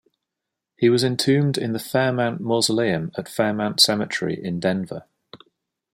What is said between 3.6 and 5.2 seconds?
Cemetery in Denver.